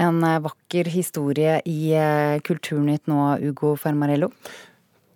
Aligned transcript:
En 0.00 0.24
vakker 0.44 0.88
historie 0.88 1.58
i 1.68 1.92
Kulturnytt 2.46 3.10
nå, 3.10 3.20
Ugo 3.50 3.74
Fermarello? 3.76 4.30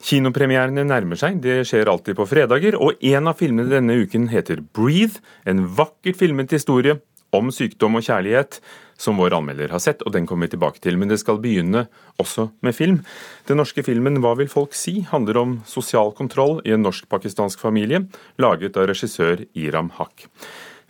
Kinopremierene 0.05 0.85
nærmer 0.85 1.17
seg, 1.17 1.39
det 1.41 1.63
skjer 1.65 1.89
alltid 1.89 2.19
på 2.19 2.27
fredager, 2.29 2.77
og 2.77 3.01
en 3.01 3.31
av 3.31 3.39
filmene 3.41 3.71
denne 3.71 3.97
uken 3.97 4.29
heter 4.29 4.61
'Breathe', 4.61 5.23
en 5.49 5.65
vakkert 5.79 6.19
filmet 6.21 6.53
historie 6.53 6.99
om 7.33 7.49
sykdom 7.49 7.97
og 7.97 8.05
kjærlighet, 8.05 8.61
som 9.01 9.17
vår 9.19 9.35
anmelder 9.39 9.73
har 9.73 9.83
sett, 9.83 10.05
og 10.05 10.13
den 10.13 10.27
kommer 10.29 10.47
vi 10.47 10.55
tilbake 10.55 10.83
til. 10.85 10.99
Men 11.01 11.09
det 11.09 11.19
skal 11.23 11.41
begynne 11.43 11.87
også 12.21 12.51
med 12.63 12.77
film. 12.77 13.01
Den 13.49 13.57
norske 13.57 13.83
filmen 13.83 14.21
'Hva 14.21 14.37
vil 14.37 14.49
folk 14.49 14.75
si?' 14.75 15.07
handler 15.09 15.39
om 15.41 15.63
sosial 15.65 16.13
kontroll 16.13 16.61
i 16.65 16.73
en 16.73 16.85
norsk-pakistansk 16.85 17.59
familie, 17.59 18.07
laget 18.39 18.77
av 18.77 18.89
regissør 18.89 19.47
Iram 19.55 19.91
Haq. 19.91 20.29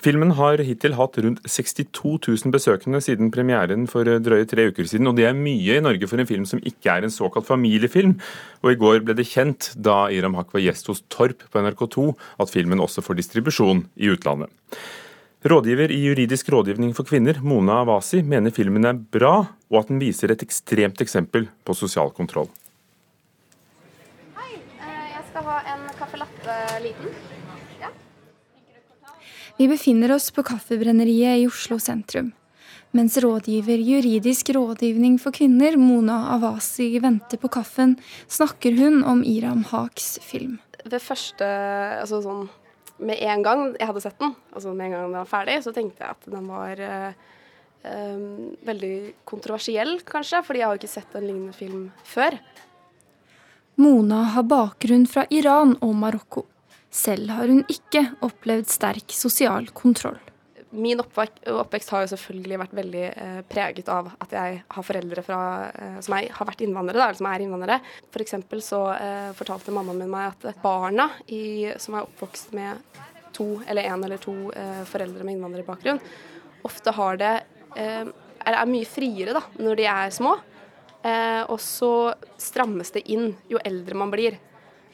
Filmen 0.05 0.35
har 0.37 0.61
hittil 0.61 0.99
hatt 0.99 1.15
rundt 1.25 1.39
62 1.49 2.19
000 2.27 2.53
besøkende 2.53 2.99
siden 3.01 3.31
premieren 3.33 3.87
for 3.89 4.05
drøye 4.05 4.45
tre 4.51 4.67
uker 4.69 4.89
siden, 4.91 5.09
og 5.09 5.17
det 5.17 5.25
er 5.25 5.39
mye 5.39 5.79
i 5.79 5.85
Norge 5.85 6.09
for 6.11 6.21
en 6.21 6.29
film 6.29 6.45
som 6.49 6.61
ikke 6.61 6.93
er 6.93 7.07
en 7.07 7.15
såkalt 7.15 7.49
familiefilm. 7.49 8.19
Og 8.61 8.75
i 8.75 8.77
går 8.83 9.01
ble 9.07 9.17
det 9.17 9.25
kjent, 9.31 9.71
da 9.81 10.11
Iram 10.13 10.37
Haq 10.37 10.53
var 10.53 10.61
gjest 10.61 10.91
hos 10.93 11.01
Torp 11.09 11.47
på 11.49 11.63
NRK2, 11.63 12.05
at 12.45 12.53
filmen 12.53 12.85
også 12.85 13.05
får 13.07 13.17
distribusjon 13.23 13.87
i 13.97 14.11
utlandet. 14.13 14.53
Rådgiver 15.49 15.93
i 15.93 16.03
Juridisk 16.03 16.51
rådgivning 16.53 16.93
for 16.97 17.09
kvinner, 17.09 17.41
Mona 17.41 17.81
Awasi, 17.81 18.21
mener 18.21 18.53
filmen 18.53 18.85
er 18.89 19.01
bra, 19.01 19.39
og 19.73 19.79
at 19.81 19.93
den 19.93 20.03
viser 20.05 20.33
et 20.33 20.45
ekstremt 20.45 21.01
eksempel 21.05 21.49
på 21.65 21.77
sosial 21.77 22.13
kontroll. 22.17 22.51
Hei, 24.37 24.53
eh, 24.81 25.07
jeg 25.15 25.25
skal 25.31 25.49
ha 25.49 25.63
en 25.73 25.89
caffè 25.97 26.21
latte 26.21 26.59
liten. 26.85 27.34
Vi 29.59 29.69
befinner 29.71 30.15
oss 30.15 30.31
på 30.35 30.45
Kaffebrenneriet 30.47 31.43
i 31.43 31.47
Oslo 31.49 31.79
sentrum. 31.83 32.33
Mens 32.95 33.17
rådgiver 33.19 33.81
Juridisk 33.83 34.53
rådgivning 34.55 35.17
for 35.19 35.35
kvinner, 35.35 35.75
Mona 35.77 36.21
Awasi, 36.37 36.93
venter 37.03 37.41
på 37.43 37.51
kaffen, 37.51 37.97
snakker 38.31 38.77
hun 38.79 39.01
om 39.03 39.25
Iram 39.27 39.65
Haks 39.67 40.19
film. 40.23 40.61
Ved 40.85 41.03
første 41.03 41.49
altså 41.99 42.21
sånn 42.23 42.45
med 43.03 43.19
en 43.27 43.43
gang 43.43 43.65
jeg 43.73 43.89
hadde 43.89 44.03
sett 44.05 44.21
den, 44.23 44.35
altså 44.55 44.75
med 44.75 44.87
en 44.87 44.95
gang 44.95 45.07
den 45.09 45.17
var 45.19 45.31
ferdig, 45.31 45.57
så 45.65 45.73
tenkte 45.75 46.05
jeg 46.05 46.15
at 46.15 46.29
den 46.31 46.47
var 46.47 46.83
uh, 46.87 47.33
veldig 48.71 48.95
kontroversiell, 49.27 49.97
kanskje. 50.07 50.45
Fordi 50.47 50.63
jeg 50.63 50.71
har 50.71 50.79
ikke 50.79 50.95
sett 50.95 51.19
en 51.19 51.27
lignende 51.27 51.57
film 51.57 51.89
før. 52.07 52.39
Mona 53.83 54.23
har 54.37 54.47
bakgrunn 54.47 55.09
fra 55.11 55.27
Iran 55.35 55.75
og 55.83 55.97
Marokko. 55.99 56.47
Selv 56.95 57.33
har 57.35 57.51
hun 57.51 57.65
ikke 57.71 58.05
opplevd 58.23 58.71
sterk 58.71 59.15
sosial 59.15 59.67
kontroll 59.75 60.21
min 60.75 61.01
oppvekst 61.01 61.91
har 61.95 62.03
jo 62.05 62.11
selvfølgelig 62.11 62.59
vært 62.59 62.75
veldig 62.75 63.03
eh, 63.07 63.41
preget 63.49 63.89
av 63.93 64.11
at 64.23 64.33
jeg 64.35 64.61
har 64.75 64.87
foreldre 64.87 65.23
fra, 65.27 65.41
eh, 65.71 65.99
som 66.05 66.17
er, 66.17 66.29
har 66.35 66.49
vært 66.49 66.65
innvandrere, 66.67 66.99
da, 66.99 67.09
eller 67.09 67.21
som 67.21 67.29
er 67.31 67.45
innvandrere. 67.45 67.79
For 68.15 68.25
For 68.51 68.65
så 68.65 68.81
eh, 68.97 69.31
fortalte 69.39 69.75
mammaen 69.75 70.03
min 70.03 70.11
meg 70.11 70.33
at 70.33 70.63
barna 70.63 71.11
i, 71.27 71.71
som 71.79 71.95
er 71.95 72.09
oppvokst 72.09 72.55
med 72.57 73.03
to 73.35 73.61
eller 73.67 73.91
én 73.91 74.05
eller 74.05 74.19
to 74.23 74.35
eh, 74.55 74.83
foreldre 74.87 75.25
med 75.25 75.37
innvandrerbakgrunn, 75.37 76.01
ofte 76.65 76.95
har 76.95 77.17
det 77.21 77.35
er, 77.75 78.11
er, 78.47 78.67
mye 78.71 78.87
friere 78.87 79.35
da, 79.37 79.43
når 79.59 79.79
de 79.79 79.87
er 79.91 80.13
små. 80.15 80.37
Og 81.05 81.59
så 81.61 82.15
strammes 82.41 82.95
det 82.95 83.03
inn 83.13 83.35
jo 83.51 83.59
eldre 83.61 83.99
man 83.99 84.13
blir. 84.15 84.39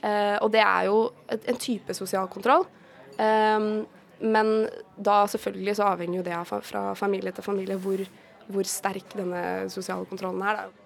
Og 0.03 0.49
det 0.55 0.63
er 0.65 0.87
jo 0.89 0.99
en 1.31 1.59
type 1.61 1.95
sosial 1.95 2.29
kontroll. 2.33 2.65
Um, 3.21 3.87
men 4.21 4.69
da 5.01 5.23
selvfølgelig 5.29 5.77
så 5.77 5.91
avhenger 5.95 6.21
jo 6.21 6.27
det 6.27 6.37
av 6.37 6.51
fra 6.65 6.83
familie 6.97 7.33
til 7.37 7.45
familie 7.45 7.77
hvor, 7.81 8.03
hvor 8.53 8.69
sterk 8.69 9.17
denne 9.17 9.43
sosiale 9.73 10.09
kontrollen 10.09 10.45
er. 10.45 10.61
Da. 10.61 10.81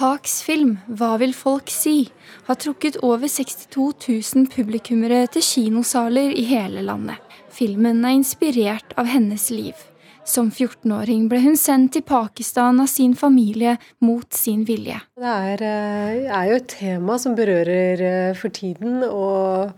Haks 0.00 0.42
film 0.42 0.78
'Hva 0.88 1.18
vil 1.20 1.34
folk 1.36 1.68
si?' 1.68 2.12
har 2.46 2.56
trukket 2.56 2.96
over 3.04 3.28
62 3.28 4.34
000 4.34 4.48
publikummere 4.48 5.26
til 5.26 5.42
kinosaler 5.42 6.32
i 6.32 6.44
hele 6.48 6.80
landet. 6.80 7.20
Filmen 7.50 8.04
er 8.04 8.16
inspirert 8.16 8.94
av 8.96 9.06
hennes 9.06 9.50
liv. 9.50 9.74
Som 10.22 10.52
14-åring 10.52 11.24
ble 11.26 11.40
hun 11.42 11.56
sendt 11.58 11.96
til 11.96 12.04
Pakistan 12.06 12.78
av 12.78 12.86
sin 12.86 13.16
familie 13.18 13.74
mot 14.06 14.28
sin 14.36 14.60
vilje. 14.68 15.00
Det 15.18 15.32
er, 15.48 15.64
eh, 15.66 16.28
er 16.30 16.44
jo 16.46 16.58
et 16.60 16.68
tema 16.70 17.16
som 17.18 17.34
berører 17.34 18.02
eh, 18.06 18.34
for 18.38 18.54
tiden. 18.54 19.02
og 19.02 19.72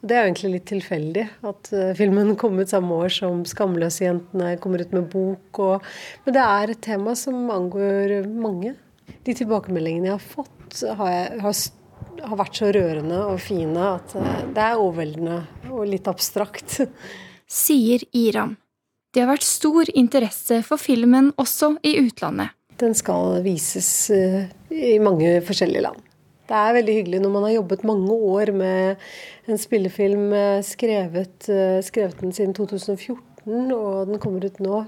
det 0.00 0.16
er 0.16 0.22
jo 0.22 0.28
egentlig 0.30 0.52
litt 0.54 0.68
tilfeldig 0.70 1.24
at 1.44 1.72
uh, 1.76 1.90
filmen 1.92 2.32
kom 2.40 2.56
ut 2.56 2.70
samme 2.70 2.94
år 3.04 3.12
som 3.12 3.42
'Skamløse-jentene' 3.44 4.56
kommer 4.62 4.80
ut 4.80 4.94
med 4.96 5.10
bok. 5.12 5.58
Og, 5.58 5.90
men 6.24 6.38
det 6.38 6.46
er 6.46 6.70
et 6.70 6.80
tema 6.80 7.12
som 7.18 7.50
angår 7.50 8.24
mange. 8.30 8.76
De 9.26 9.34
tilbakemeldingene 9.34 10.08
jeg 10.08 10.16
har 10.16 10.24
fått, 10.24 10.80
har, 10.96 11.10
jeg, 11.10 11.42
har, 11.42 11.60
har 12.30 12.40
vært 12.40 12.62
så 12.62 12.70
rørende 12.72 13.20
og 13.26 13.42
fine 13.42 13.90
at 13.98 14.16
det 14.54 14.64
er 14.70 14.80
overveldende 14.80 15.42
og 15.68 15.84
litt 15.90 16.08
abstrakt. 16.08 16.80
Sier 17.60 18.06
Iram. 18.16 18.56
Det 19.10 19.24
har 19.24 19.30
vært 19.32 19.42
stor 19.42 19.88
interesse 19.98 20.60
for 20.62 20.78
filmen 20.78 21.32
også 21.40 21.74
i 21.82 21.96
utlandet. 21.98 22.54
Den 22.78 22.94
skal 22.94 23.40
vises 23.44 23.88
uh, 24.14 24.44
i 24.70 24.98
mange 25.02 25.40
forskjellige 25.44 25.82
land. 25.88 25.98
Det 26.50 26.58
er 26.58 26.74
veldig 26.74 26.94
hyggelig 26.94 27.20
når 27.22 27.30
man 27.30 27.44
har 27.46 27.52
jobbet 27.54 27.84
mange 27.86 28.14
år 28.34 28.50
med 28.54 29.02
en 29.50 29.58
spillefilm, 29.58 30.32
eh, 30.34 30.62
skrevet, 30.66 31.46
eh, 31.46 31.78
skrevet 31.86 32.20
den 32.20 32.32
siden 32.34 32.54
2014, 32.54 33.70
og 33.70 34.06
den 34.08 34.18
kommer 34.18 34.44
ut 34.44 34.58
nå, 34.58 34.80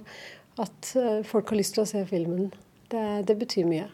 at 0.59 0.91
eh, 0.97 1.23
folk 1.23 1.55
har 1.55 1.61
lyst 1.61 1.75
til 1.79 1.85
å 1.85 1.87
se 1.87 2.03
filmen. 2.11 2.51
Det, 2.91 3.29
det 3.29 3.39
betyr 3.39 3.71
mye. 3.71 3.87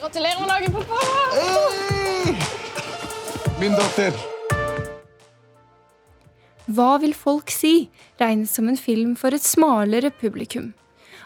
Gratulerer 0.00 0.42
med 0.42 0.50
dagen, 0.50 0.74
pappa! 0.74 0.98
Hey! 1.38 2.34
Min 3.62 3.78
datter. 3.78 4.41
Hva 6.70 6.96
vil 7.02 7.14
folk 7.16 7.50
si? 7.50 7.88
regnes 8.20 8.52
som 8.54 8.68
en 8.70 8.78
film 8.78 9.16
for 9.18 9.34
et 9.34 9.42
smalere 9.42 10.12
publikum. 10.14 10.72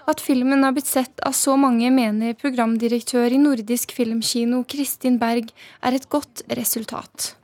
At 0.09 0.23
filmen 0.23 0.63
har 0.65 0.73
blitt 0.73 0.89
sett 0.89 1.21
av 1.27 1.35
så 1.37 1.57
mange, 1.61 1.91
mener 1.91 2.37
programdirektør 2.39 3.35
i 3.35 3.41
Nordisk 3.43 3.93
Filmkino 3.93 4.63
Kristin 4.71 5.19
Berg 5.19 5.51
er 5.83 5.97
et 5.99 6.07
godt 6.09 6.45
resultat. 6.57 7.35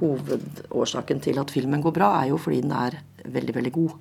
Hovedårsaken 0.00 1.20
til 1.22 1.38
at 1.40 1.52
filmen 1.52 1.84
går 1.84 1.94
bra, 1.96 2.10
er 2.22 2.32
jo 2.32 2.40
fordi 2.40 2.62
den 2.64 2.72
er 2.74 2.98
veldig, 3.24 3.54
veldig 3.60 3.72
god. 3.76 3.94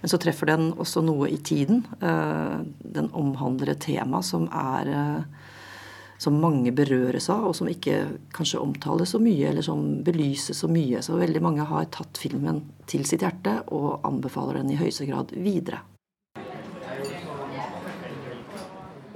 Men 0.00 0.12
så 0.12 0.20
treffer 0.20 0.52
den 0.52 0.70
også 0.76 1.02
noe 1.02 1.32
i 1.32 1.40
tiden. 1.40 1.82
Eh, 1.98 2.58
den 2.94 3.10
omhandler 3.16 3.72
et 3.72 3.82
tema 3.88 4.20
som 4.24 4.46
er 4.52 4.92
eh, 4.92 5.46
som 6.18 6.38
mange 6.40 6.72
berøres 6.76 7.28
av, 7.32 7.48
og 7.50 7.56
som 7.58 7.68
ikke 7.70 7.98
kanskje 8.36 8.62
omtales 8.62 9.12
så 9.14 9.20
mye, 9.22 9.50
eller 9.50 9.64
som 9.64 9.82
belyses 10.06 10.62
så 10.62 10.70
mye. 10.70 11.02
Så 11.04 11.18
veldig 11.20 11.42
mange 11.44 11.66
har 11.68 11.90
tatt 11.92 12.20
filmen 12.20 12.62
til 12.88 13.04
sitt 13.08 13.24
hjerte 13.24 13.58
og 13.74 14.06
anbefaler 14.06 14.60
den 14.60 14.72
i 14.72 14.80
høyeste 14.80 15.08
grad 15.08 15.34
videre. 15.36 15.82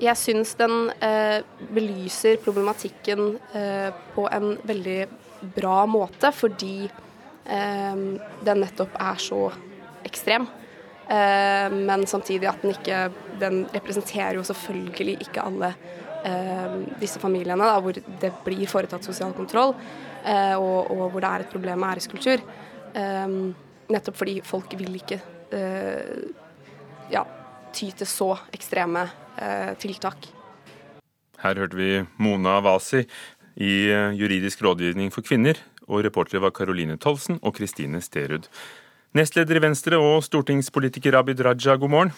Jeg 0.01 0.17
syns 0.17 0.55
den 0.57 0.89
eh, 1.05 1.43
belyser 1.77 2.39
problematikken 2.41 3.35
eh, 3.53 3.91
på 4.15 4.25
en 4.33 4.55
veldig 4.65 5.01
bra 5.57 5.83
måte, 5.89 6.31
fordi 6.33 6.87
eh, 6.89 8.01
den 8.49 8.65
nettopp 8.65 8.97
er 8.97 9.21
så 9.21 9.43
ekstrem. 10.09 10.49
Eh, 11.11 11.69
men 11.73 12.07
samtidig 12.07 12.47
at 12.47 12.63
den 12.63 12.71
ikke 12.77 13.11
Den 13.41 13.65
representerer 13.75 14.37
jo 14.37 14.45
selvfølgelig 14.47 15.17
ikke 15.25 15.43
alle 15.43 15.73
disse 17.01 17.21
familiene 17.23 17.65
da, 17.65 17.79
hvor 17.81 17.97
det 17.97 18.31
blir 18.45 18.69
foretatt 18.69 19.07
sosial 19.07 19.33
kontroll, 19.37 19.75
eh, 20.25 20.55
og, 20.55 20.91
og, 20.93 21.07
hvor 21.13 21.25
det 21.25 21.31
er 21.31 21.45
et 21.45 21.53
problem 21.55 21.81
med 21.81 21.95
æreskultur. 21.95 22.43
nettopp 23.91 24.17
fordi 24.19 24.41
folk 24.45 24.75
vil 24.79 24.95
ikke 24.99 25.21
ja, 27.11 27.25
ty 27.75 27.91
til 27.95 28.09
så 28.09 28.35
ekstreme 28.55 29.07
eh, 29.41 29.73
tiltak. 29.81 30.29
Her 31.41 31.63
hørte 31.63 31.79
vi 31.79 31.91
Mona 32.21 32.59
Wasi 32.65 33.05
i 33.57 33.73
eh, 33.91 34.13
Juridisk 34.19 34.63
rådgivning 34.65 35.13
for 35.15 35.27
kvinner, 35.27 35.59
og 35.89 36.05
reportere 36.07 36.43
var 36.45 36.55
Caroline 36.55 36.99
Tolsen 37.01 37.41
og 37.43 37.57
Kristine 37.57 38.03
Sterud. 38.05 38.47
Nestleder 39.17 39.59
i 39.59 39.65
Venstre 39.65 39.99
og 39.99 40.23
stortingspolitiker 40.23 41.17
Abid 41.19 41.43
Raja, 41.43 41.75
god 41.75 41.91
morgen. 41.91 42.13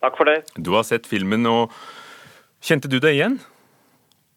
Takk 0.00 0.16
for 0.16 0.28
det. 0.28 0.38
Du 0.56 0.72
har 0.76 0.86
sett 0.86 1.08
filmen, 1.08 1.44
og 1.46 1.72
kjente 2.64 2.90
du 2.92 2.98
deg 3.02 3.18
igjen? 3.18 3.38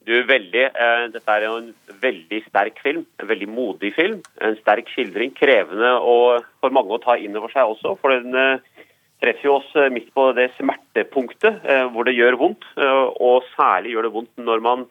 Du, 0.07 0.15
veldig. 0.25 0.65
Eh, 0.73 1.05
dette 1.13 1.35
er 1.35 1.45
jo 1.45 1.55
en 1.59 1.71
veldig 2.01 2.41
sterk 2.47 2.79
film. 2.81 3.03
En 3.21 3.29
veldig 3.29 3.49
modig 3.51 3.93
film. 3.93 4.21
En 4.41 4.57
sterk 4.63 4.89
skildring. 4.89 5.35
Krevende 5.37 5.95
og 6.01 6.45
for 6.63 6.73
mange 6.73 6.95
å 6.95 7.01
ta 7.03 7.17
inn 7.19 7.37
over 7.37 7.51
seg 7.53 7.75
også. 7.75 7.93
For 8.01 8.15
den 8.15 8.61
treffer 9.23 9.49
jo 9.49 9.57
oss 9.59 9.69
eh, 9.77 9.91
midt 9.93 10.09
på 10.15 10.29
det 10.37 10.49
smertepunktet 10.57 11.65
eh, 11.67 11.85
hvor 11.93 12.07
det 12.07 12.15
gjør 12.17 12.39
vondt. 12.39 12.67
Eh, 12.79 13.05
og 13.19 13.47
særlig 13.55 13.95
gjør 13.95 14.07
det 14.07 14.15
vondt 14.15 14.43
når 14.49 14.63
man 14.65 14.85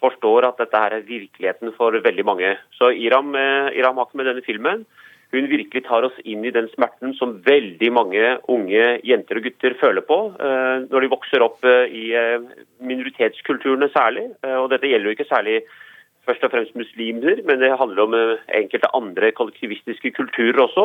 forstår 0.00 0.48
at 0.48 0.60
dette 0.60 0.80
her 0.80 0.96
er 0.96 1.08
virkeligheten 1.08 1.74
for 1.76 1.96
veldig 2.04 2.24
mange. 2.24 2.54
Så 2.76 2.88
Iram, 2.96 3.34
Iram 3.76 3.98
med 4.00 4.30
denne 4.30 4.44
filmen 4.46 4.86
hun 5.30 5.46
virkelig 5.50 5.84
tar 5.86 6.06
oss 6.06 6.16
inn 6.26 6.42
i 6.44 6.52
den 6.54 6.66
smerten 6.72 7.12
som 7.18 7.36
veldig 7.46 7.90
mange 7.94 8.32
unge 8.50 8.86
jenter 9.06 9.38
og 9.38 9.46
gutter 9.46 9.76
føler 9.78 10.02
på 10.06 10.18
eh, 10.34 10.88
når 10.90 11.04
de 11.04 11.12
vokser 11.12 11.44
opp 11.44 11.62
eh, 11.66 11.86
i 11.86 12.08
eh, 12.18 12.48
minoritetskulturene 12.82 13.90
særlig. 13.94 14.26
Og 14.56 14.66
dette 14.72 14.90
gjelder 14.90 15.10
jo 15.10 15.14
ikke 15.14 15.28
særlig 15.30 15.60
først 16.26 16.42
og 16.44 16.52
fremst 16.52 16.74
muslimer, 16.76 17.40
men 17.46 17.62
det 17.62 17.70
handler 17.80 18.02
om 18.04 18.16
enkelte 18.58 18.90
andre 18.96 19.30
kollektivistiske 19.36 20.12
kulturer 20.18 20.60
også. 20.66 20.84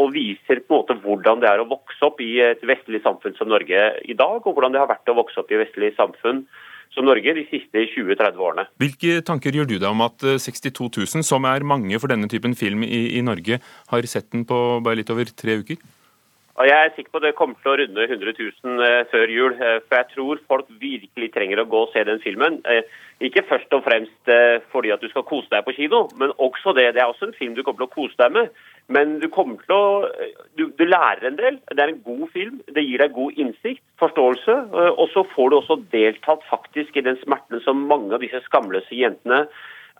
Og 0.00 0.12
viser 0.14 0.60
på 0.62 0.76
en 0.76 0.78
måte 0.78 0.96
hvordan 1.02 1.42
det 1.42 1.48
er 1.50 1.62
å 1.62 1.66
vokse 1.68 2.06
opp 2.06 2.22
i 2.22 2.36
et 2.44 2.62
vestlig 2.66 3.02
samfunn 3.04 3.34
som 3.38 3.50
Norge 3.50 3.82
i 4.04 4.16
dag, 4.16 4.38
og 4.38 4.54
hvordan 4.54 4.74
det 4.74 4.80
har 4.80 4.90
vært 4.92 5.10
å 5.10 5.16
vokse 5.18 5.42
opp 5.42 5.50
i 5.52 5.58
vestlig 5.60 5.90
samfunn 5.98 6.44
som 6.94 7.06
Norge 7.06 7.34
de 7.36 7.46
siste 7.50 7.86
20-30 7.94 8.40
årene. 8.48 8.66
Hvilke 8.82 9.18
tanker 9.26 9.56
gjør 9.56 9.68
du 9.70 9.76
deg 9.78 9.88
om 9.90 10.04
at 10.04 10.20
62 10.20 10.68
eh, 10.68 11.02
000, 11.16 11.26
som 11.26 11.48
er 11.48 11.66
mange 11.66 11.98
for 12.02 12.12
denne 12.12 12.30
typen 12.30 12.56
film 12.58 12.84
i, 12.86 13.18
i 13.18 13.24
Norge, 13.24 13.60
har 13.90 14.10
sett 14.10 14.30
den 14.34 14.46
på 14.48 14.60
bare 14.84 15.00
litt 15.00 15.12
over 15.14 15.30
tre 15.32 15.58
uker? 15.62 15.80
Og 16.54 16.68
jeg 16.68 16.78
er 16.78 16.92
sikker 16.94 17.10
på 17.10 17.18
at 17.18 17.24
det 17.26 17.34
kommer 17.34 17.58
til 17.58 17.72
å 17.72 17.78
runde 17.80 18.04
100 18.06 18.34
000 18.38 18.82
eh, 18.86 19.00
før 19.10 19.32
jul. 19.32 19.56
Eh, 19.58 19.80
for 19.88 19.98
jeg 19.98 20.06
tror 20.12 20.42
folk 20.50 20.68
virkelig 20.78 21.28
trenger 21.34 21.62
å 21.62 21.66
gå 21.66 21.80
og 21.82 21.90
se 21.90 22.04
den 22.06 22.22
filmen. 22.22 22.60
Ikke 23.24 23.42
først 23.48 23.74
og 23.74 23.82
fremst 23.86 24.30
fordi 24.70 24.92
at 24.94 25.02
du 25.02 25.08
skal 25.10 25.26
kose 25.26 25.50
deg 25.50 25.64
på 25.66 25.74
kino, 25.74 26.04
men 26.20 26.34
også 26.42 26.74
det. 26.78 26.92
Det 26.94 27.02
er 27.02 27.10
også 27.10 27.28
en 27.28 27.36
film 27.38 27.54
du 27.56 27.62
kommer 27.62 27.84
til 27.84 27.88
å 27.88 27.94
kose 27.94 28.18
deg 28.20 28.34
med. 28.36 28.62
Men 28.94 29.18
du 29.22 29.26
kommer 29.32 29.58
til 29.64 29.74
å 29.74 29.84
du, 30.58 30.66
du, 30.78 30.84
lærer 30.86 31.26
en 31.26 31.38
del. 31.40 31.58
Det 31.70 31.82
er 31.82 31.94
en 31.94 32.02
god 32.06 32.24
film. 32.34 32.62
Det 32.70 32.86
gir 32.86 33.02
deg 33.02 33.14
god 33.18 33.38
innsikt, 33.40 33.82
forståelse. 34.02 34.58
Og 34.94 35.06
så 35.14 35.26
får 35.34 35.50
du 35.50 35.58
også 35.58 35.80
deltatt 35.94 36.46
faktisk 36.50 36.98
i 36.98 37.06
den 37.06 37.18
smerten 37.22 37.62
som 37.66 37.86
mange 37.90 38.14
av 38.14 38.22
disse 38.22 38.42
skamløse 38.46 38.94
jentene 38.94 39.46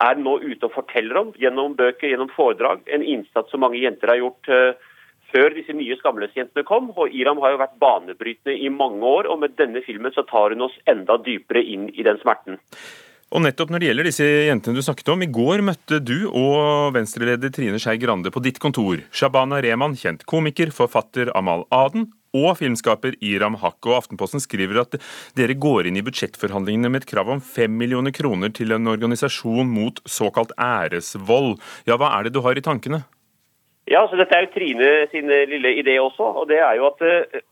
er 0.03 0.19
nå 0.19 0.37
ute 0.43 0.67
og 0.67 0.75
forteller 0.75 1.19
om 1.19 1.31
gjennom 1.39 1.75
bøker, 1.75 2.11
gjennom 2.11 2.31
foredrag. 2.35 2.83
En 2.91 3.03
innsats 3.03 3.51
som 3.51 3.63
mange 3.63 3.79
jenter 3.79 4.11
har 4.11 4.23
gjort 4.23 4.51
før 5.33 5.55
disse 5.55 5.73
nye 5.75 5.97
skamløsjentene 5.99 6.65
kom. 6.67 6.91
Og 6.95 7.13
Iram 7.13 7.41
har 7.43 7.55
jo 7.55 7.61
vært 7.63 7.79
banebrytende 7.81 8.57
i 8.57 8.71
mange 8.73 9.03
år, 9.05 9.29
og 9.31 9.41
med 9.43 9.57
denne 9.59 9.83
filmen 9.85 10.13
så 10.15 10.25
tar 10.29 10.55
hun 10.55 10.67
oss 10.67 10.77
enda 10.91 11.17
dypere 11.21 11.63
inn 11.63 11.89
i 11.93 12.05
den 12.05 12.21
smerten. 12.21 12.59
Og 13.35 13.41
nettopp 13.43 13.71
når 13.73 13.81
det 13.81 13.87
gjelder 13.89 14.07
disse 14.07 14.25
jentene 14.47 14.77
du 14.77 14.85
snakket 14.85 15.09
om, 15.11 15.23
i 15.25 15.31
går 15.33 15.63
møtte 15.65 15.97
du 15.99 16.27
og 16.29 16.93
venstreleder 16.95 17.51
Trine 17.51 17.81
Skei 17.81 17.97
Grande 17.99 18.31
på 18.31 18.43
ditt 18.43 18.61
kontor. 18.63 19.01
Shabana 19.11 19.59
Rehman, 19.65 19.97
kjent 19.99 20.23
komiker, 20.29 20.71
forfatter 20.75 21.33
Amal 21.35 21.65
Aden 21.73 22.11
og 22.35 22.59
filmskaper 22.59 23.17
Iram 23.23 23.57
Haq. 23.61 23.79
Og 23.87 23.97
Aftenposten 23.97 24.43
skriver 24.43 24.83
at 24.83 24.99
dere 25.39 25.57
går 25.57 25.89
inn 25.89 25.99
i 25.99 26.05
budsjettforhandlingene 26.05 26.91
med 26.91 27.03
et 27.03 27.09
krav 27.09 27.31
om 27.33 27.43
fem 27.43 27.73
millioner 27.79 28.13
kroner 28.15 28.53
til 28.55 28.75
en 28.75 28.93
organisasjon 28.93 29.67
mot 29.71 29.99
såkalt 30.05 30.53
æresvold. 30.61 31.57
Ja, 31.89 31.99
hva 31.99 32.13
er 32.17 32.27
det 32.27 32.35
du 32.35 32.43
har 32.45 32.55
i 32.55 32.65
tankene? 32.65 33.03
Ja, 33.85 34.07
så 34.09 34.17
Dette 34.17 34.33
er 34.33 34.47
jo 34.47 34.53
Trine 34.53 34.93
sin 35.11 35.27
lille 35.29 35.75
idé 35.77 35.99
også. 36.01 36.25
og 36.41 36.47
det 36.49 36.57
er 36.57 36.79
jo 36.79 36.87
at 36.89 37.03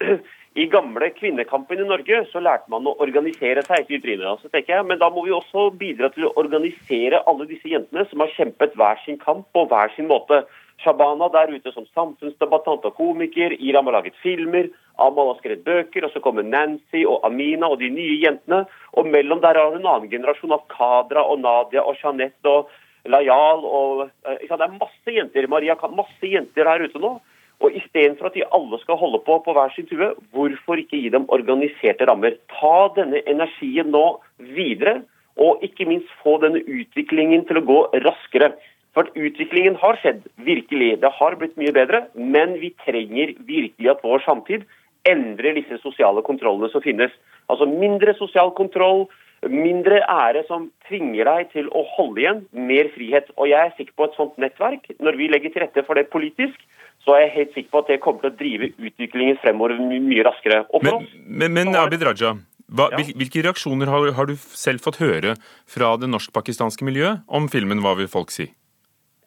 I 0.63 0.65
gamle 0.69 1.09
kvinnekampen 1.17 1.79
i 1.81 1.85
Norge 1.85 2.19
så 2.29 2.41
lærte 2.41 2.69
man 2.69 2.85
å 2.85 2.95
organisere 3.01 3.63
seg. 3.65 3.87
til 3.87 4.01
Trine. 4.01 4.25
altså, 4.25 4.49
tenker 4.49 4.75
jeg, 4.75 4.85
Men 4.85 4.99
da 4.99 5.09
må 5.09 5.25
vi 5.25 5.31
også 5.31 5.69
bidra 5.77 6.09
til 6.13 6.25
å 6.25 6.33
organisere 6.37 7.23
alle 7.25 7.47
disse 7.49 7.69
jentene 7.69 8.05
som 8.09 8.19
har 8.21 8.33
kjempet 8.37 8.75
hver 8.77 9.01
sin 9.05 9.17
kamp 9.17 9.47
på 9.53 9.65
hver 9.65 9.93
sin 9.95 10.07
måte. 10.07 10.43
Shabana 10.83 11.29
der 11.33 11.53
ute 11.53 11.71
som 11.71 11.85
samfunnsdebattant 11.93 12.85
og 12.85 12.95
komiker. 12.97 13.53
Iram 13.59 13.85
har 13.89 13.99
laget 13.99 14.17
filmer. 14.21 14.69
Amal 14.97 15.31
har 15.31 15.39
skrevet 15.39 15.65
bøker. 15.65 16.05
Og 16.05 16.13
så 16.13 16.21
kommer 16.21 16.45
Nancy 16.45 17.01
og 17.05 17.25
Amina 17.25 17.69
og 17.69 17.79
de 17.79 17.89
nye 17.89 18.19
jentene. 18.21 18.65
Og 18.93 19.09
mellom 19.09 19.41
der 19.41 19.57
har 19.57 19.69
hun 19.71 19.81
en 19.81 19.89
annen 19.89 20.09
generasjon 20.11 20.53
av 20.53 20.65
Kadra 20.69 21.25
og 21.29 21.41
Nadia 21.41 21.85
og 21.85 21.97
Jeanette 22.01 22.49
og 22.49 22.69
Layal. 23.05 23.63
Og, 23.65 24.09
eh, 24.25 24.43
det 24.47 24.59
er 24.59 24.79
masse 24.79 25.15
jenter 25.15 25.47
Maria, 25.47 25.75
masse 25.91 26.27
jenter 26.27 26.69
her 26.69 26.83
ute 26.83 26.99
nå. 26.99 27.19
Og 27.63 27.71
Istedenfor 27.79 28.27
at 28.27 28.35
de 28.35 28.43
alle 28.51 28.79
skal 28.81 28.99
holde 28.99 29.21
på 29.23 29.37
på 29.43 29.53
hver 29.55 29.71
sin 29.75 29.87
tue, 29.87 30.13
hvorfor 30.33 30.79
ikke 30.81 30.99
gi 30.99 31.09
dem 31.09 31.29
organiserte 31.29 32.07
rammer? 32.09 32.35
Ta 32.51 32.89
denne 32.95 33.21
energien 33.29 33.91
nå 33.93 34.19
videre, 34.37 35.03
og 35.37 35.63
ikke 35.63 35.87
minst 35.87 36.11
få 36.21 36.39
denne 36.41 36.59
utviklingen 36.59 37.45
til 37.47 37.61
å 37.61 37.65
gå 37.65 37.79
raskere. 38.03 38.51
For 38.93 39.09
utviklingen 39.17 39.75
har 39.81 39.97
skjedd, 40.01 40.21
virkelig. 40.45 40.99
Det 41.01 41.09
har 41.17 41.35
blitt 41.39 41.57
mye 41.57 41.73
bedre. 41.73 42.03
Men 42.13 42.59
vi 42.61 42.73
trenger 42.85 43.33
virkelig 43.39 43.89
at 43.89 44.03
vår 44.05 44.21
samtid 44.25 44.67
endrer 45.09 45.57
disse 45.57 45.79
sosiale 45.81 46.21
kontrollene 46.25 46.69
som 46.71 46.83
finnes. 46.83 47.11
Altså 47.49 47.65
mindre 47.67 48.13
sosial 48.19 48.53
kontroll, 48.55 49.07
mindre 49.49 49.99
ære 50.09 50.43
som 50.47 50.69
tvinger 50.87 51.27
deg 51.29 51.51
til 51.55 51.67
å 51.75 51.83
holde 51.95 52.23
igjen, 52.23 52.45
mer 52.53 52.89
frihet. 52.95 53.29
Og 53.37 53.49
jeg 53.51 53.59
er 53.59 53.75
sikker 53.77 53.97
på 53.97 54.07
et 54.07 54.17
sånt 54.19 54.39
nettverk, 54.41 54.87
når 55.03 55.19
vi 55.19 55.29
legger 55.31 55.53
til 55.53 55.65
rette 55.65 55.85
for 55.87 55.99
det 55.99 56.09
politisk, 56.13 56.57
så 57.03 57.17
er 57.17 57.25
jeg 57.25 57.35
helt 57.35 57.53
sikker 57.57 57.71
på 57.73 57.83
at 57.83 57.91
det 57.91 57.99
kommer 58.03 58.23
til 58.23 58.31
å 58.31 58.39
drive 58.39 58.71
utviklingen 58.79 59.39
fremover 59.43 59.75
mye 59.83 60.25
raskere. 60.25 60.63
men, 60.85 61.07
men, 61.27 61.55
men 61.57 61.75
Abid 61.75 62.05
Raja, 62.07 62.35
hva, 62.73 62.89
ja. 62.93 63.03
hvilke 63.03 63.43
reaksjoner 63.43 63.91
har, 63.91 64.09
har, 64.17 64.29
du 64.29 64.37
selv 64.39 64.83
fått 64.85 65.01
høre 65.03 65.35
fra 65.69 65.93
det 65.99 66.09
norsk-pakistanske 66.09 66.87
miljøet 66.87 67.25
om 67.27 67.49
filmen 67.51 67.83
Hva 67.83 67.97
vil 67.99 68.09
folk 68.09 68.31
si? 68.33 68.47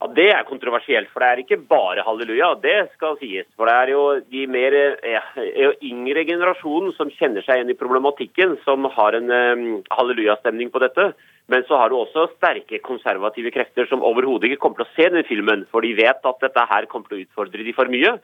Ja, 0.01 0.09
Det 0.13 0.29
er 0.29 0.45
kontroversielt, 0.45 1.09
for 1.13 1.25
det 1.25 1.29
er 1.29 1.41
ikke 1.41 1.63
bare 1.69 2.05
halleluja. 2.05 2.55
Det 2.61 2.91
skal 2.95 3.17
sies. 3.21 3.47
For 3.57 3.69
det 3.69 3.75
er 3.75 3.93
jo 3.95 4.03
de 4.21 4.47
mer 4.47 4.77
ja, 5.01 5.23
yngre 5.81 6.25
generasjonen 6.29 6.93
som 6.99 7.11
kjenner 7.11 7.45
seg 7.47 7.63
igjen 7.63 7.73
i 7.73 7.79
problematikken, 7.81 8.59
som 8.65 8.85
har 8.93 9.17
en 9.17 9.33
um, 9.33 9.65
hallelujastemning 9.97 10.71
på 10.71 10.83
dette. 10.85 11.15
Men 11.49 11.65
så 11.69 11.79
har 11.81 11.89
du 11.89 11.97
også 12.01 12.27
sterke 12.35 12.83
konservative 12.85 13.53
krefter 13.55 13.87
som 13.89 14.05
overhodet 14.05 14.51
ikke 14.51 14.65
kommer 14.67 14.83
til 14.83 14.89
å 14.89 14.97
se 14.97 15.09
den 15.15 15.29
filmen, 15.29 15.65
for 15.71 15.81
de 15.87 15.95
vet 15.97 16.29
at 16.29 16.43
dette 16.43 16.67
her 16.73 16.89
kommer 16.91 17.09
til 17.09 17.21
å 17.21 17.25
utfordre 17.25 17.65
de 17.65 17.77
for 17.77 17.89
mye. 17.89 18.17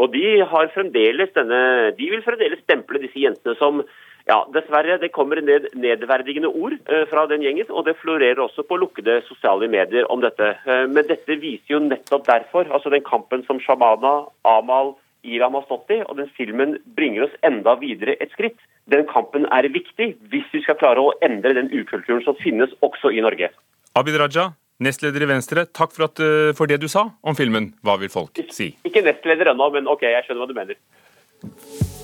Og 0.00 0.14
de 0.14 0.40
har 0.48 0.70
denne, 0.74 1.60
de 1.98 2.06
vil 2.10 2.22
fremdeles 2.24 2.62
stemple 2.64 3.02
disse 3.02 3.20
jentene 3.20 3.58
som 3.60 3.82
ja, 4.30 4.38
dessverre. 4.54 4.98
Det 5.02 5.12
kommer 5.14 5.40
ned, 5.42 5.68
nedverdigende 5.74 6.50
ord 6.50 6.76
eh, 6.86 7.04
fra 7.10 7.26
den 7.30 7.44
gjengen, 7.44 7.70
og 7.74 7.86
det 7.88 7.98
florerer 8.00 8.40
også 8.44 8.64
på 8.68 8.78
lukkede 8.80 9.20
sosiale 9.28 9.68
medier 9.70 10.08
om 10.12 10.22
dette. 10.24 10.54
Eh, 10.66 10.86
men 10.90 11.08
dette 11.08 11.38
viser 11.42 11.76
jo 11.76 11.82
nettopp 11.84 12.28
derfor, 12.28 12.70
altså 12.70 12.92
den 12.94 13.04
kampen 13.06 13.44
som 13.48 13.60
Shamana, 13.64 14.20
Amal, 14.48 14.94
Iram 15.26 15.58
har 15.58 15.66
stått 15.66 15.92
i, 15.92 15.98
og 16.06 16.16
den 16.16 16.30
filmen 16.36 16.78
bringer 16.96 17.26
oss 17.26 17.34
enda 17.44 17.74
videre 17.80 18.14
et 18.24 18.32
skritt. 18.32 18.56
Den 18.90 19.04
kampen 19.10 19.44
er 19.52 19.68
viktig 19.68 20.14
hvis 20.32 20.48
vi 20.54 20.62
skal 20.64 20.78
klare 20.80 21.02
å 21.02 21.12
endre 21.26 21.52
den 21.58 21.68
ukulturen 21.74 22.24
som 22.24 22.38
finnes 22.40 22.72
også 22.86 23.12
i 23.12 23.20
Norge. 23.20 23.50
Abid 23.98 24.16
Raja, 24.16 24.50
nestleder 24.80 25.26
i 25.26 25.28
Venstre, 25.34 25.66
takk 25.76 25.92
for, 25.96 26.08
at, 26.08 26.22
eh, 26.24 26.54
for 26.56 26.70
det 26.70 26.80
du 26.80 26.88
sa 26.88 27.10
om 27.20 27.36
filmen 27.36 27.72
'Hva 27.82 27.98
vil 28.00 28.08
folk 28.08 28.38
si'? 28.48 28.76
Ikke 28.86 29.04
nestleder 29.04 29.52
ennå, 29.52 29.72
men 29.74 29.88
OK, 29.88 30.06
jeg 30.08 30.24
skjønner 30.24 30.46
hva 30.46 30.48
du 30.48 30.60
mener. 30.62 31.98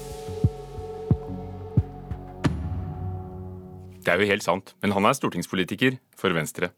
Det 4.06 4.12
er 4.14 4.22
jo 4.22 4.30
helt 4.30 4.44
sant, 4.46 4.68
men 4.78 4.92
han 4.94 5.06
er 5.08 5.16
stortingspolitiker 5.18 5.96
for 6.14 6.30
Venstre. 6.30 6.70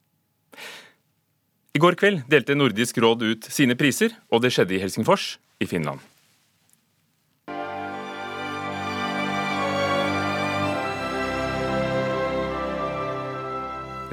I 1.77 1.81
går 1.83 1.99
kveld 2.01 2.23
delte 2.33 2.55
Nordisk 2.57 2.97
råd 3.05 3.21
ut 3.21 3.49
sine 3.53 3.77
priser, 3.77 4.15
og 4.33 4.41
det 4.41 4.55
skjedde 4.55 4.79
i 4.79 4.81
Helsingfors 4.81 5.35
i 5.61 5.69
Finland. 5.69 6.01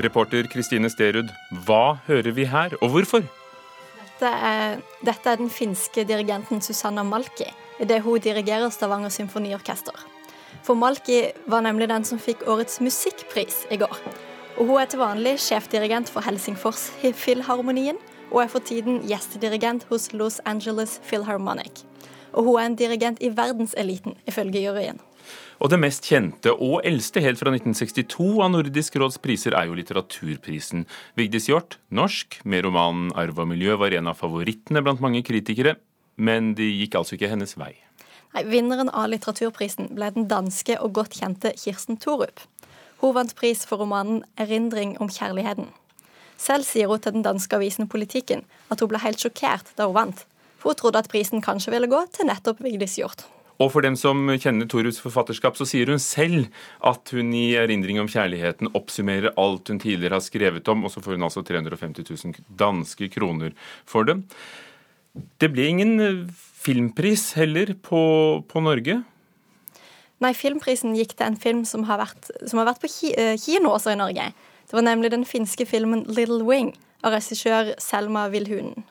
Reporter 0.04 0.50
Kristine 0.52 0.92
Sterud, 0.92 1.32
hva 1.64 1.96
hører 2.10 2.36
vi 2.36 2.44
her, 2.52 2.76
og 2.84 2.92
hvorfor? 2.98 3.24
Dette 4.02 4.34
er, 4.50 4.84
dette 5.08 5.32
er 5.32 5.40
den 5.40 5.48
finske 5.48 6.04
dirigenten 6.04 6.60
Susanna 6.60 7.08
Malki 7.08 7.48
idet 7.80 8.02
hun 8.04 8.20
dirigerer 8.20 8.68
Stavanger 8.76 9.16
Symfoniorkester. 9.16 9.96
For 10.66 10.74
Malki 10.74 11.28
var 11.46 11.62
nemlig 11.62 11.92
den 11.92 12.06
som 12.08 12.18
fikk 12.18 12.48
årets 12.50 12.80
musikkpris 12.82 13.68
i 13.70 13.78
går. 13.78 14.00
Og 14.58 14.66
hun 14.66 14.80
er 14.82 14.88
til 14.90 15.02
vanlig 15.04 15.36
sjefdirigent 15.44 16.10
for 16.10 16.26
Helsingfors 16.26 16.88
Filharmonien, 17.14 18.00
og 18.32 18.42
er 18.42 18.50
for 18.50 18.66
tiden 18.66 19.04
gjestedirigent 19.06 19.86
hos 19.92 20.10
Los 20.18 20.40
Angeles 20.50 20.98
Philharmonic. 21.06 21.84
Og 22.34 22.50
hun 22.50 22.58
er 22.58 22.72
en 22.72 22.80
dirigent 22.80 23.22
i 23.22 23.30
verdenseliten, 23.30 24.18
ifølge 24.26 24.66
juryen. 24.66 24.98
Og 25.62 25.70
det 25.70 25.80
mest 25.80 26.10
kjente 26.10 26.52
og 26.52 26.82
eldste 26.84 27.22
helt 27.22 27.40
fra 27.40 27.54
1962 27.54 28.42
av 28.42 28.52
Nordisk 28.52 28.98
råds 29.00 29.22
priser 29.22 29.54
er 29.56 29.70
jo 29.70 29.78
litteraturprisen. 29.78 30.88
Vigdis 31.16 31.46
Hjorth, 31.52 31.78
norsk, 31.94 32.42
med 32.44 32.66
romanen 32.66 33.14
'Arv 33.14 33.40
og 33.40 33.54
miljø' 33.54 33.78
var 33.78 33.94
en 33.94 34.08
av 34.08 34.18
favorittene 34.18 34.82
blant 34.82 35.00
mange 35.00 35.22
kritikere, 35.22 35.78
men 36.18 36.56
de 36.56 36.66
gikk 36.66 36.96
altså 36.96 37.16
ikke 37.16 37.30
hennes 37.30 37.54
vei. 37.54 37.85
Nei, 38.36 38.44
Vinneren 38.52 38.90
av 38.92 39.08
litteraturprisen 39.14 39.94
ble 39.96 40.10
den 40.12 40.26
danske 40.28 40.76
og 40.84 40.92
godt 40.98 41.14
kjente 41.16 41.54
Kirsten 41.56 41.96
Thorup. 42.04 42.42
Hun 43.00 43.14
vant 43.16 43.32
pris 43.38 43.62
for 43.64 43.80
romanen 43.80 44.26
'Erindring 44.36 44.98
om 45.00 45.08
kjærligheten'. 45.08 45.72
Selv 46.36 46.68
sier 46.68 46.92
hun 46.92 47.00
til 47.00 47.14
den 47.16 47.24
danske 47.24 47.56
avisen 47.56 47.88
Politikken 47.88 48.44
at 48.70 48.80
hun 48.80 48.90
ble 48.92 49.00
helt 49.00 49.24
sjokkert 49.24 49.72
da 49.78 49.88
hun 49.88 49.96
vant, 49.96 50.26
for 50.60 50.74
hun 50.74 50.76
trodde 50.76 51.00
at 51.00 51.08
prisen 51.08 51.40
kanskje 51.40 51.72
ville 51.72 51.88
gå 51.88 52.02
til 52.12 52.28
nettopp 52.28 52.60
Vigdis 52.60 52.98
Hjorth. 53.00 53.24
Og 53.56 53.72
for 53.72 53.80
dem 53.80 53.96
som 53.96 54.28
kjenner 54.28 54.68
Torups 54.68 55.00
forfatterskap, 55.00 55.56
så 55.56 55.64
sier 55.64 55.88
hun 55.88 56.00
selv 56.00 56.50
at 56.84 57.08
hun 57.16 57.32
i 57.32 57.56
erindring 57.56 58.02
om 58.02 58.12
kjærligheten 58.12 58.76
oppsummerer 58.76 59.32
alt 59.38 59.72
hun 59.72 59.80
tidligere 59.80 60.20
har 60.20 60.20
skrevet 60.20 60.68
om, 60.68 60.84
og 60.84 60.92
så 60.92 61.00
får 61.00 61.16
hun 61.16 61.24
altså 61.24 61.42
350 61.42 62.04
000 62.26 62.36
danske 62.60 63.08
kroner 63.16 63.56
for 63.86 64.04
det. 64.04 64.20
Det 65.40 65.54
ble 65.54 65.72
ingen 65.72 66.28
filmpris 66.66 67.34
heller 67.38 67.76
på, 67.86 68.02
på 68.50 68.64
Norge? 68.64 69.00
Nei, 70.24 70.32
filmprisen 70.34 70.96
gikk 70.98 71.14
til 71.18 71.28
en 71.28 71.38
film 71.38 71.64
som 71.68 71.86
har 71.90 72.00
vært, 72.02 72.32
som 72.48 72.62
har 72.62 72.70
vært 72.72 72.82
på 72.82 72.90
kino 73.42 73.76
også 73.76 73.94
i 73.94 74.00
Norge. 74.00 74.32
Det 74.66 74.74
var 74.74 74.86
nemlig 74.88 75.12
den 75.12 75.26
finske 75.26 75.66
filmen 75.70 76.06
'Little 76.06 76.42
Wing' 76.48 76.74
av 77.04 77.14
regissør 77.14 77.76
Selma 77.78 78.28
Vilhunen. 78.34 78.86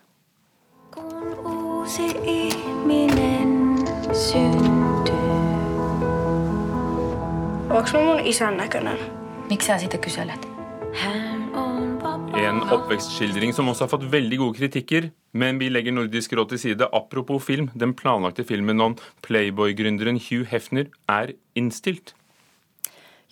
Onko 7.74 7.98
mun 7.98 8.26
isän 8.26 8.56
näköinen? 8.56 8.98
Miksi 9.50 9.66
sä 9.66 9.78
sitä 9.78 9.98
kyselet? 9.98 10.46
En 12.54 12.60
oppvekstskildring 12.70 13.50
som 13.50 13.66
også 13.66 13.82
har 13.82 13.90
fått 13.90 14.04
veldig 14.12 14.36
gode 14.38 14.54
kritikker, 14.60 15.08
men 15.34 15.56
vi 15.58 15.66
legger 15.72 15.90
Nordisk 15.96 16.36
råd 16.38 16.52
til 16.52 16.60
side. 16.62 16.86
Apropos 16.94 17.42
film, 17.42 17.66
den 17.74 17.90
planlagte 17.98 18.44
filmen 18.46 18.78
om 18.84 18.92
Playboy-gründeren 19.26 20.20
Hugh 20.22 20.46
Hefner 20.52 20.86
er 21.10 21.32
innstilt. 21.58 22.12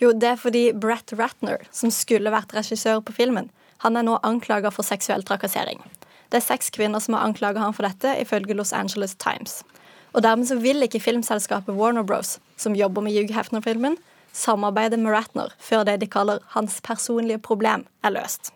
Jo, 0.02 0.10
det 0.10 0.32
er 0.32 0.40
fordi 0.40 0.62
Brett 0.74 1.14
Ratner, 1.14 1.62
som 1.70 1.92
skulle 1.94 2.32
vært 2.34 2.50
regissør 2.56 2.98
på 3.06 3.14
filmen, 3.14 3.52
han 3.84 4.00
er 4.00 4.08
nå 4.08 4.16
anklaga 4.26 4.72
for 4.74 4.82
seksuell 4.82 5.22
trakassering. 5.28 5.78
Det 6.32 6.40
er 6.40 6.48
seks 6.48 6.74
kvinner 6.74 6.98
som 7.04 7.14
har 7.14 7.22
anklaga 7.28 7.62
han 7.62 7.76
for 7.76 7.86
dette, 7.86 8.16
ifølge 8.24 8.56
Los 8.58 8.74
Angeles 8.74 9.14
Times. 9.22 9.60
Og 10.16 10.26
Dermed 10.26 10.50
så 10.50 10.56
vil 10.58 10.82
ikke 10.82 11.02
filmselskapet 11.04 11.78
Warner 11.78 12.02
Bros., 12.02 12.40
som 12.58 12.74
jobber 12.74 13.06
med 13.06 13.14
Hugh 13.14 13.30
Hefner-filmen, 13.38 14.00
samarbeide 14.34 14.98
med 14.98 15.14
Ratner 15.14 15.54
før 15.62 15.86
det 15.86 16.00
de 16.02 16.10
kaller 16.10 16.42
hans 16.56 16.80
personlige 16.82 17.38
problem, 17.38 17.86
er 18.02 18.16
løst. 18.18 18.50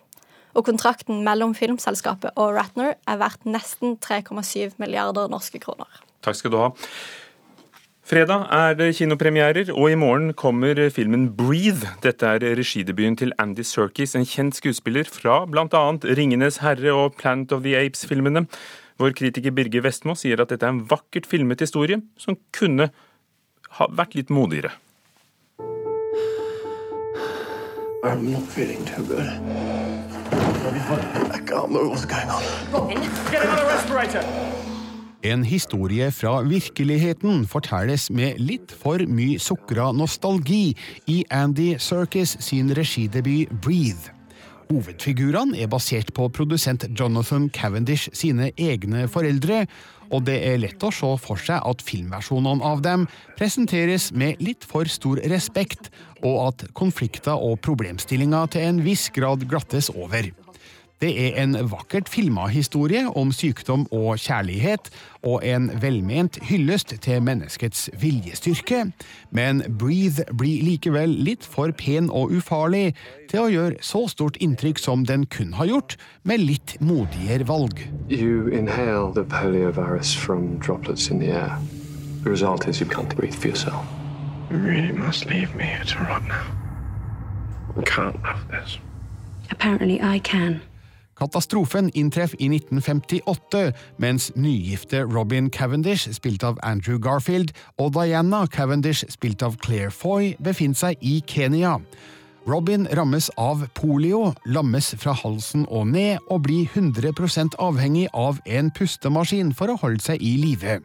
Og 0.56 0.64
kontrakten 0.64 1.20
mellom 1.26 1.52
filmselskapet 1.56 2.32
og 2.40 2.56
Ratner 2.56 2.96
er 3.04 3.20
verdt 3.20 3.44
nesten 3.44 3.98
3,7 4.00 4.78
milliarder 4.80 5.28
norske 5.28 5.60
kroner. 5.60 5.88
Takk 6.24 6.40
skal 6.40 6.54
du 6.54 6.60
ha. 6.62 6.70
Fredag 8.06 8.44
er 8.54 8.76
det 8.78 8.92
kinopremierer, 8.94 9.72
og 9.74 9.90
i 9.90 9.98
morgen 9.98 10.30
kommer 10.32 10.78
filmen 10.94 11.26
'Breathe'. 11.34 11.88
Dette 12.02 12.26
er 12.26 12.54
regidebuten 12.54 13.16
til 13.16 13.32
Andy 13.38 13.66
Serkis, 13.66 14.14
en 14.14 14.24
kjent 14.24 14.54
skuespiller 14.54 15.04
fra 15.10 15.44
bl.a. 15.44 15.66
'Ringenes 15.66 16.62
herre' 16.62 16.94
og 16.94 17.16
'Planet 17.18 17.52
of 17.52 17.62
the 17.62 17.74
Apes'-filmene. 17.74 18.46
Vår 18.98 19.10
kritiker 19.10 19.50
Birger 19.50 19.82
Vestmo 19.82 20.14
sier 20.14 20.40
at 20.40 20.48
dette 20.48 20.64
er 20.64 20.72
en 20.72 20.86
vakkert 20.88 21.26
filmet 21.26 21.60
historie 21.60 22.00
som 22.16 22.38
kunne 22.52 22.90
ha 23.70 23.86
vært 23.90 24.14
litt 24.14 24.30
modigere. 24.30 24.70
I'm 28.04 28.30
not 28.30 28.46
feeling 28.54 28.84
too 28.84 29.02
good. 29.02 29.95
En 35.22 35.44
historie 35.44 36.10
fra 36.10 36.40
virkeligheten 36.42 37.46
fortelles 37.46 38.08
med 38.10 38.40
litt 38.42 38.74
for 38.74 39.02
mye 39.06 39.38
sukra 39.42 39.92
nostalgi 39.94 40.74
i 41.06 41.20
Andy 41.30 41.76
Circus 41.78 42.36
sin 42.42 42.74
regidebut 42.74 43.52
Breathe. 43.62 44.10
Hovedfigurene 44.66 45.54
er 45.62 45.68
basert 45.70 46.10
på 46.14 46.26
produsent 46.34 46.88
Jonathan 46.98 47.46
Cavendish 47.54 48.10
sine 48.18 48.50
egne 48.58 49.06
foreldre, 49.06 49.62
og 50.10 50.24
det 50.26 50.40
er 50.48 50.58
lett 50.62 50.82
å 50.82 50.90
se 50.94 51.12
for 51.22 51.38
seg 51.38 51.62
at 51.62 51.84
filmversjonene 51.86 52.66
av 52.66 52.82
dem 52.82 53.06
presenteres 53.38 54.10
med 54.10 54.42
litt 54.42 54.66
for 54.66 54.90
stor 54.90 55.22
respekt, 55.30 55.92
og 56.26 56.40
at 56.48 56.66
konflikter 56.78 57.38
og 57.38 57.60
problemstillinger 57.62 58.50
til 58.54 58.66
en 58.66 58.82
viss 58.86 59.06
grad 59.14 59.46
glattes 59.46 59.92
over. 59.94 60.32
Det 60.96 61.10
er 61.12 61.42
en 61.42 61.52
vakkert 61.68 62.08
filma 62.08 62.46
historie 62.48 63.02
om 63.20 63.28
sykdom 63.32 63.82
og 63.92 64.16
kjærlighet, 64.16 64.88
og 65.28 65.42
en 65.44 65.68
velment 65.82 66.38
hyllest 66.48 66.94
til 67.04 67.20
menneskets 67.22 67.90
viljestyrke, 68.00 68.78
men 69.30 69.60
Breathe 69.78 70.24
blir 70.32 70.62
likevel 70.64 71.12
litt 71.26 71.44
for 71.44 71.68
pen 71.76 72.08
og 72.08 72.32
ufarlig 72.38 72.94
til 73.28 73.42
å 73.42 73.50
gjøre 73.52 73.84
så 73.84 74.06
stort 74.08 74.38
inntrykk 74.40 74.80
som 74.80 75.04
den 75.04 75.26
kun 75.28 75.52
har 75.58 75.68
gjort, 75.68 75.96
med 76.24 76.40
litt 76.40 76.78
modigere 76.80 77.44
valg. 77.44 77.82
You 78.08 78.48
inhale 78.48 79.12
the 79.12 79.24
poliovirus 79.24 80.14
from 80.16 80.56
droplets 80.64 81.10
in 81.10 81.20
the 81.20 81.28
air. 81.28 81.58
The 82.24 82.30
result 82.30 82.68
is 82.68 82.80
you 82.80 82.88
can't 82.88 83.12
breathe 83.16 83.36
for 83.36 83.48
yourself. 83.48 83.84
You 84.50 84.56
really 84.56 84.96
must 84.96 85.26
leave 85.26 85.54
me 85.54 85.64
here 85.64 85.84
to 85.84 85.98
rot 86.08 86.24
now. 86.24 86.46
I 87.76 87.82
can't 87.82 88.16
love 88.22 88.48
this. 88.48 88.78
Apparently 89.50 90.00
I 90.00 90.20
can. 90.20 90.62
Katastrofen 91.16 91.88
inntreff 91.96 92.34
i 92.38 92.48
1958, 92.52 93.72
mens 93.96 94.28
nygifte 94.36 95.00
Robin 95.08 95.48
Cavendish, 95.50 96.10
spilt 96.12 96.44
av 96.44 96.58
Andrew 96.62 96.98
Garfield, 97.00 97.54
og 97.80 97.94
Diana 97.96 98.44
Cavendish, 98.46 99.06
spilt 99.08 99.42
av 99.42 99.56
Claire 99.64 99.90
Foy, 99.90 100.34
befinner 100.44 100.76
seg 100.76 101.00
i 101.00 101.22
Kenya. 101.24 101.78
Robin 102.46 102.84
rammes 102.94 103.30
av 103.40 103.64
polio, 103.74 104.34
lammes 104.44 104.92
fra 105.00 105.16
halsen 105.16 105.64
og 105.66 105.88
ned, 105.94 106.20
og 106.30 106.44
blir 106.46 106.68
100% 106.68 107.56
avhengig 107.58 108.06
av 108.14 108.38
en 108.46 108.68
pustemaskin 108.70 109.50
for 109.56 109.72
å 109.72 109.80
holde 109.80 110.04
seg 110.04 110.22
i 110.22 110.36
live. 110.44 110.78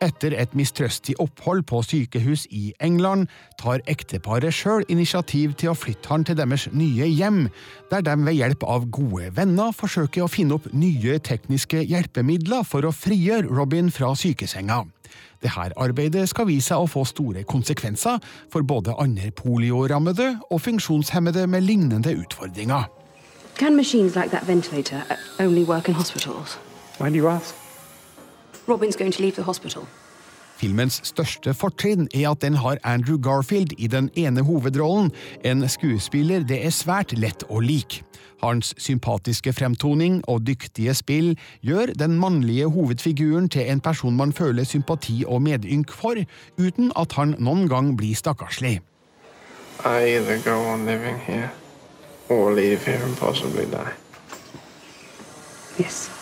Etter 0.00 0.32
et 0.32 0.54
mistrøstig 0.56 1.12
opphold 1.20 1.66
på 1.68 1.82
sykehus 1.84 2.46
i 2.56 2.70
England 2.80 3.26
tar 3.60 3.82
ekteparet 3.90 4.54
sjøl 4.56 4.86
initiativ 4.88 5.52
til 5.60 5.74
å 5.74 5.76
flytte 5.76 6.08
han 6.08 6.24
til 6.24 6.38
deres 6.38 6.64
nye 6.72 7.04
hjem, 7.04 7.42
der 7.92 8.06
de 8.06 8.14
ved 8.24 8.38
hjelp 8.38 8.64
av 8.64 8.88
gode 8.88 9.28
venner 9.36 9.76
forsøker 9.76 10.24
å 10.24 10.30
finne 10.32 10.56
opp 10.56 10.70
nye 10.72 11.18
tekniske 11.20 11.84
hjelpemidler 11.84 12.64
for 12.64 12.88
å 12.88 12.94
frigjøre 12.96 13.52
Robin 13.52 13.92
fra 13.92 14.14
sykesenga. 14.16 14.86
Dette 15.40 15.68
arbeidet 15.76 16.26
skal 16.32 16.48
vise 16.48 16.72
seg 16.72 16.80
å 16.80 16.88
få 16.88 17.04
store 17.08 17.44
konsekvenser 17.48 18.20
for 18.52 18.64
både 18.64 18.96
andre 19.00 19.32
poliorammede 19.36 20.34
og 20.48 20.64
funksjonshemmede 20.64 21.44
med 21.46 21.68
lignende 21.68 22.16
utfordringer. 22.24 22.88
Can 23.60 23.76
machines 23.76 24.16
like 24.16 24.30
that 24.30 24.48
ventilator 24.48 25.04
only 25.38 25.64
work 25.64 25.88
in 25.88 25.94
hospitals? 25.94 26.56
Why 26.98 27.10
do 27.10 27.16
you 27.16 27.28
ask? 27.28 27.54
Robin's 28.70 28.96
going 28.96 29.12
to 29.12 29.22
leave 29.22 29.34
the 29.34 29.42
hospital. 29.42 29.86
Filmens 30.60 31.00
største 31.08 31.54
fortrinn 31.56 32.08
er 32.14 32.30
at 32.30 32.42
den 32.44 32.58
har 32.60 32.76
Andrew 32.84 33.16
Garfield 33.16 33.72
i 33.78 33.86
den 33.86 34.10
ene 34.14 34.42
hovedrollen, 34.44 35.08
en 35.44 35.68
skuespiller 35.68 36.44
det 36.44 36.58
er 36.66 36.74
svært 36.74 37.14
lett 37.16 37.46
å 37.48 37.62
like. 37.64 38.04
Hans 38.42 38.74
sympatiske 38.80 39.52
fremtoning 39.56 40.20
og 40.28 40.44
dyktige 40.46 40.94
spill 40.96 41.32
gjør 41.64 41.94
den 41.96 42.18
mannlige 42.20 42.68
hovedfiguren 42.72 43.48
til 43.48 43.72
en 43.72 43.80
person 43.80 44.16
man 44.16 44.32
føler 44.36 44.68
sympati 44.68 45.24
og 45.26 45.42
medynk 45.48 45.92
for, 45.92 46.20
uten 46.60 46.92
at 46.96 47.16
han 47.16 47.34
noen 47.38 47.68
gang 47.68 47.96
blir 47.96 48.16
stakkarslig. 48.16 48.80
I 49.84 50.16
either 50.16 50.38
go 50.44 50.60
on 50.72 50.86
living 50.86 51.18
here 51.18 51.50
or 52.28 52.52
leave 52.52 52.84
here 52.84 53.04
and 53.04 53.16
possibly 53.16 53.64
die. 53.64 53.92
Yes. 55.80 56.19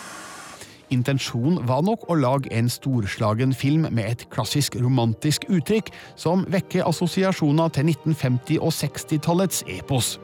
Intensjonen 0.93 1.59
var 1.69 1.83
nok 1.85 2.07
å 2.09 2.17
lage 2.17 2.49
en 2.55 2.69
storslagen 2.71 3.53
film 3.53 3.85
med 3.89 4.05
et 4.05 4.25
klassisk 4.33 4.77
romantisk 4.81 5.45
uttrykk 5.49 5.91
som 6.17 6.47
vekker 6.49 6.87
assosiasjoner 6.89 7.69
til 7.75 7.91
1950- 7.91 8.57
og 8.57 8.73
60-tallets 8.73 9.61
epos. 9.69 10.17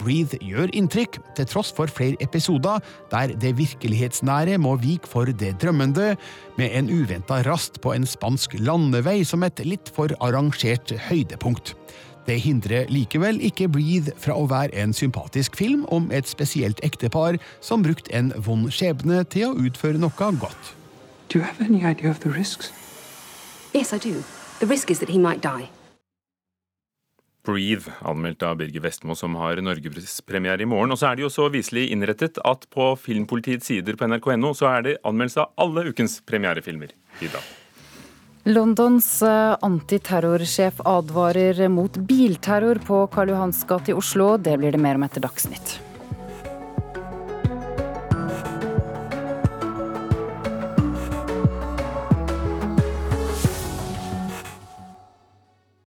Breathe 0.00 0.38
gjør 0.40 0.72
inntrykk, 0.76 1.18
til 1.36 1.48
tross 1.48 1.70
for 1.76 1.90
flere 1.92 2.18
episoder 2.24 2.80
der 3.12 3.34
det 3.40 3.52
virkelighetsnære 3.58 4.56
må 4.62 4.76
vike 4.80 5.08
for 5.10 5.28
det 5.28 5.52
drømmende, 5.62 6.14
med 6.56 6.76
en 6.76 6.88
uventa 6.88 7.42
rast 7.46 7.80
på 7.84 7.92
en 7.94 8.08
spansk 8.08 8.56
landevei 8.58 9.20
som 9.28 9.44
et 9.46 9.60
litt 9.66 9.92
for 9.94 10.12
arrangert 10.24 10.94
høydepunkt. 11.10 11.74
Det 12.26 12.36
hindrer 12.44 12.90
likevel 12.92 13.40
ikke 13.44 13.68
Breathe 13.72 14.12
fra 14.20 14.36
å 14.36 14.46
være 14.50 14.76
en 14.82 14.92
sympatisk 14.96 15.56
film 15.56 15.86
om 15.88 16.10
et 16.14 16.28
spesielt 16.28 16.82
ektepar 16.86 17.40
som 17.64 17.82
brukte 17.86 18.12
en 18.16 18.32
vond 18.36 18.68
skjebne 18.72 19.24
til 19.32 19.50
å 19.50 19.56
utføre 19.68 19.98
noe 19.98 20.30
godt. 20.40 20.74
Do 21.28 21.38
you 21.38 21.44
have 21.44 21.60
any 21.60 21.84
idea 21.84 22.10
of 22.10 22.20
the 22.20 22.30
risks? 22.30 22.72
Yes, 23.72 23.92
I 23.92 23.98
do. 23.98 24.22
The 24.58 24.66
risk 24.66 24.90
is 24.90 24.98
that 24.98 25.08
he 25.08 25.18
might 25.18 25.42
die. 25.42 25.70
Breathe, 27.46 27.88
anmeldt 28.04 28.42
av 28.44 28.58
Birger 28.60 28.82
Vestmo, 28.84 29.14
som 29.16 29.34
har 29.40 29.62
norgespremiere 29.64 30.60
i 30.60 30.68
morgen. 30.68 30.92
Og 30.92 31.00
så 31.00 31.08
er 31.08 31.16
det 31.16 31.24
jo 31.24 31.32
så 31.32 31.48
viselig 31.52 31.86
innrettet 31.94 32.40
at 32.44 32.66
på 32.74 32.92
Filmpolitiets 33.00 33.70
sider 33.70 33.96
på 33.96 34.10
nrk.no 34.10 34.52
så 34.58 34.68
er 34.74 34.86
det 34.86 34.98
anmeldelse 35.08 35.46
av 35.46 35.64
alle 35.64 35.88
ukens 35.88 36.18
premierefilmer 36.28 36.92
i 37.24 37.32
dag. 37.32 37.59
Londons 38.50 39.22
eh, 39.22 39.56
antiterrorsjef 39.62 40.80
advarer 40.84 41.68
mot 41.68 41.96
bilterror 41.96 42.80
på 42.86 43.04
Karl 43.12 43.30
Johans 43.30 43.62
gate 43.68 43.92
i 43.92 43.94
Oslo. 43.94 44.36
Det 44.36 44.56
blir 44.58 44.74
det 44.74 44.82
mer 44.82 44.98
om 44.98 45.06
etter 45.06 45.22
Dagsnytt. 45.22 45.78